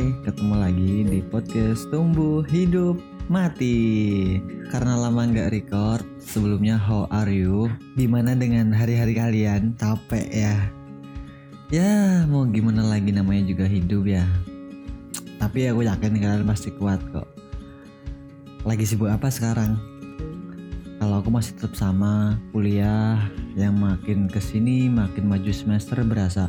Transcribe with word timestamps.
ketemu 0.00 0.54
lagi 0.56 0.94
di 1.04 1.20
podcast 1.20 1.84
Tumbuh 1.92 2.40
Hidup 2.48 2.96
Mati 3.28 4.40
Karena 4.72 4.96
lama 4.96 5.28
nggak 5.28 5.52
record 5.52 6.00
Sebelumnya 6.16 6.80
how 6.80 7.04
are 7.12 7.28
you? 7.28 7.68
Gimana 8.00 8.32
dengan 8.32 8.72
hari-hari 8.72 9.12
kalian? 9.12 9.76
Capek 9.76 10.32
ya? 10.32 10.56
Ya 11.68 12.24
mau 12.24 12.48
gimana 12.48 12.88
lagi 12.88 13.12
namanya 13.12 13.44
juga 13.44 13.68
hidup 13.68 14.08
ya 14.08 14.24
Tapi 15.36 15.68
aku 15.68 15.84
yakin 15.84 16.16
kalian 16.16 16.48
pasti 16.48 16.72
kuat 16.72 17.04
kok 17.12 17.28
Lagi 18.64 18.88
sibuk 18.88 19.12
apa 19.12 19.28
sekarang? 19.28 19.76
Kalau 21.04 21.20
aku 21.20 21.28
masih 21.28 21.52
tetap 21.60 21.76
sama 21.76 22.40
kuliah 22.56 23.20
Yang 23.60 23.74
makin 23.76 24.18
ke 24.24 24.40
sini 24.40 24.88
makin 24.88 25.28
maju 25.28 25.52
semester 25.52 26.00
berasa 26.00 26.48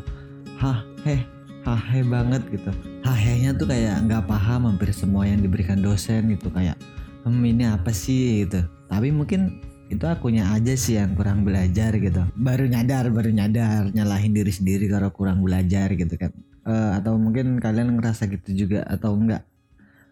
Hah 0.64 0.88
heh 1.04 1.43
hahe 1.64 2.04
banget 2.04 2.44
gitu. 2.52 2.72
Hahenya 3.04 3.56
tuh 3.56 3.68
kayak 3.68 4.04
nggak 4.08 4.24
paham 4.28 4.68
hampir 4.68 4.92
semua 4.92 5.28
yang 5.28 5.40
diberikan 5.40 5.80
dosen 5.80 6.32
gitu 6.36 6.52
kayak 6.52 6.76
hmm, 7.24 7.44
ini 7.44 7.64
apa 7.68 7.92
sih? 7.96 8.46
gitu. 8.48 8.64
Tapi 8.92 9.10
mungkin 9.16 9.64
itu 9.88 10.04
akunya 10.08 10.48
aja 10.52 10.74
sih 10.76 11.00
yang 11.00 11.16
kurang 11.16 11.48
belajar 11.48 11.96
gitu. 11.96 12.22
Baru 12.36 12.68
nyadar 12.68 13.08
baru 13.12 13.32
nyadar 13.32 13.92
nyalahin 13.96 14.36
diri 14.36 14.52
sendiri 14.52 14.86
kalau 14.92 15.10
kurang 15.12 15.40
belajar 15.44 15.92
gitu 15.96 16.16
kan. 16.20 16.32
Uh, 16.64 16.96
atau 16.96 17.20
mungkin 17.20 17.60
kalian 17.60 18.00
ngerasa 18.00 18.28
gitu 18.32 18.68
juga 18.68 18.84
atau 18.88 19.16
enggak? 19.16 19.44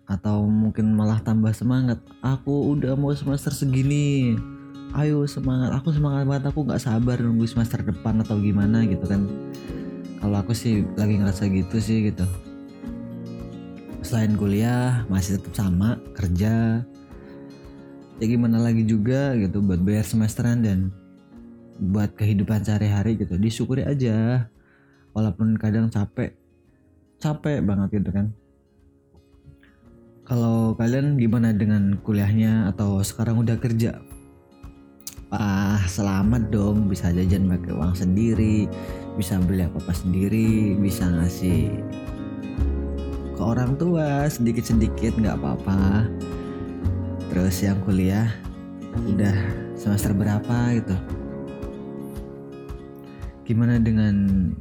Atau 0.08 0.44
mungkin 0.48 0.92
malah 0.92 1.24
tambah 1.24 1.56
semangat 1.56 2.04
aku 2.20 2.76
udah 2.76 3.00
mau 3.00 3.16
semester 3.16 3.56
segini 3.56 4.36
ayo 4.92 5.24
semangat 5.24 5.72
aku 5.72 5.96
semangat 5.96 6.28
banget 6.28 6.52
aku 6.52 6.68
nggak 6.68 6.84
sabar 6.84 7.16
nunggu 7.16 7.48
semester 7.48 7.80
depan 7.80 8.20
atau 8.20 8.36
gimana 8.44 8.84
gitu 8.84 9.08
kan 9.08 9.24
kalau 10.22 10.38
aku 10.38 10.54
sih 10.54 10.86
lagi 10.94 11.18
ngerasa 11.18 11.50
gitu 11.50 11.82
sih 11.82 12.14
gitu. 12.14 12.24
Selain 14.06 14.38
kuliah 14.38 15.02
masih 15.10 15.42
tetap 15.42 15.54
sama 15.58 15.98
kerja. 16.14 16.86
Ya 18.22 18.26
gimana 18.30 18.62
lagi 18.62 18.86
juga 18.86 19.34
gitu 19.34 19.66
buat 19.66 19.82
bayar 19.82 20.06
semesteran 20.06 20.62
dan 20.62 20.94
buat 21.82 22.14
kehidupan 22.14 22.62
sehari-hari 22.62 23.18
gitu. 23.18 23.34
Disyukuri 23.42 23.82
aja. 23.82 24.46
Walaupun 25.18 25.58
kadang 25.58 25.90
capek 25.90 26.38
capek 27.18 27.66
banget 27.66 27.98
gitu 27.98 28.14
kan. 28.14 28.30
Kalau 30.22 30.78
kalian 30.78 31.18
gimana 31.18 31.50
dengan 31.50 31.98
kuliahnya? 31.98 32.70
Atau 32.70 33.02
sekarang 33.02 33.42
udah 33.42 33.58
kerja 33.58 33.98
ah 35.32 35.80
selamat 35.88 36.52
dong. 36.52 36.92
Bisa 36.92 37.10
jajan 37.16 37.48
pakai 37.48 37.72
uang 37.72 37.96
sendiri 37.96 38.68
bisa 39.16 39.36
beli 39.44 39.68
apa 39.68 39.76
apa 39.84 39.92
sendiri 39.92 40.76
bisa 40.80 41.04
ngasih 41.04 41.84
ke 43.36 43.42
orang 43.44 43.76
tua 43.76 44.28
sedikit 44.28 44.68
sedikit 44.68 45.16
nggak 45.16 45.40
apa-apa. 45.40 46.08
Terus 47.32 47.64
yang 47.64 47.80
kuliah 47.88 48.28
udah 49.08 49.36
semester 49.80 50.12
berapa 50.12 50.76
gitu. 50.76 50.96
Gimana 53.48 53.80
dengan 53.80 54.52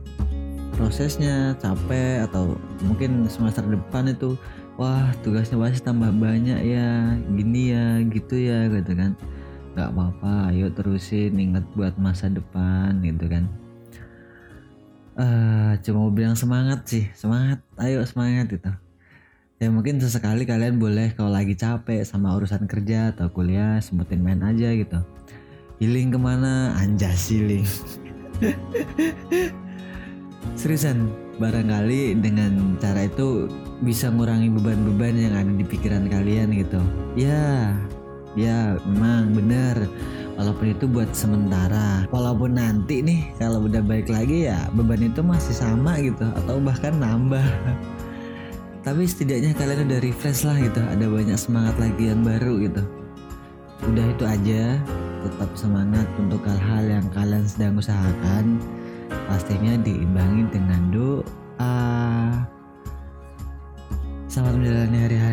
prosesnya? 0.79 1.59
Capek 1.59 2.31
atau 2.31 2.55
mungkin 2.87 3.27
semester 3.27 3.67
depan 3.67 4.15
itu 4.15 4.39
wah 4.79 5.11
tugasnya 5.27 5.59
pasti 5.59 5.83
tambah 5.83 6.15
banyak 6.15 6.63
ya 6.63 7.19
gini 7.35 7.75
ya 7.75 8.01
gitu 8.07 8.39
ya 8.39 8.71
gitu 8.71 8.95
kan 8.95 9.19
nggak 9.75 9.91
apa-apa 9.95 10.51
ayo 10.51 10.67
terusin 10.75 11.39
inget 11.39 11.63
buat 11.79 11.95
masa 11.97 12.27
depan 12.27 12.99
gitu 13.03 13.31
kan. 13.31 13.45
Uh, 15.21 15.77
cuma 15.85 16.09
mau 16.09 16.13
bilang 16.15 16.33
semangat 16.39 16.87
sih 16.89 17.05
semangat 17.15 17.61
ayo 17.79 18.03
semangat 18.07 18.51
gitu. 18.51 18.71
Ya 19.61 19.69
mungkin 19.69 20.01
sesekali 20.01 20.49
kalian 20.49 20.81
boleh 20.81 21.13
kalau 21.13 21.29
lagi 21.29 21.53
capek 21.53 22.01
sama 22.01 22.33
urusan 22.33 22.65
kerja 22.65 23.13
atau 23.13 23.29
kuliah 23.29 23.77
sempetin 23.85 24.25
main 24.25 24.41
aja 24.41 24.73
gitu. 24.73 25.05
Healing 25.77 26.09
ke 26.09 26.17
mana? 26.17 26.73
Anjas 26.81 27.29
healing. 27.29 27.69
Seriusan 30.61 31.13
barangkali 31.37 32.21
dengan 32.25 32.81
cara 32.81 33.05
itu 33.05 33.53
bisa 33.85 34.09
ngurangi 34.09 34.49
beban-beban 34.49 35.17
yang 35.17 35.35
ada 35.37 35.53
di 35.53 35.65
pikiran 35.65 36.09
kalian 36.09 36.57
gitu. 36.57 36.81
Ya 37.13 37.77
ya 38.39 38.79
memang 38.87 39.35
bener 39.35 39.91
walaupun 40.41 40.73
itu 40.73 40.85
buat 40.89 41.11
sementara. 41.13 42.09
Walaupun 42.09 42.57
nanti 42.57 43.05
nih 43.05 43.29
kalau 43.37 43.69
udah 43.69 43.85
baik 43.85 44.09
lagi 44.09 44.49
ya 44.49 44.73
beban 44.73 45.05
itu 45.05 45.21
masih 45.21 45.53
sama 45.53 46.01
gitu 46.01 46.25
atau 46.45 46.57
bahkan 46.57 46.97
nambah. 46.97 47.45
Tapi 48.87 49.05
setidaknya 49.05 49.53
kalian 49.53 49.93
udah 49.93 50.01
refresh 50.01 50.49
lah 50.49 50.57
gitu 50.57 50.81
ada 50.81 51.05
banyak 51.05 51.37
semangat 51.37 51.77
lagi 51.77 52.09
yang 52.09 52.25
baru 52.25 52.65
gitu. 52.65 52.83
Udah 53.85 54.07
itu 54.09 54.25
aja 54.25 54.65
tetap 55.21 55.51
semangat 55.53 56.09
untuk 56.17 56.41
hal-hal 56.49 57.01
yang 57.01 57.07
kalian 57.13 57.45
sedang 57.45 57.77
usahakan. 57.77 58.57
Pastinya 59.29 59.77
diimbangi 59.85 60.49
dengan 60.49 60.83
doa. 60.89 61.77
Selamat 64.31 64.55
menjalani 64.57 64.99
hari-hari. 65.05 65.30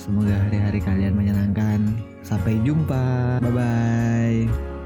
Semoga 0.00 0.32
hari-hari 0.48 0.80
kalian 0.80 1.12
menyenangkan. 1.12 1.84
Sampai 2.24 2.56
jumpa. 2.64 3.36
Bye 3.44 3.52
bye. 3.52 4.79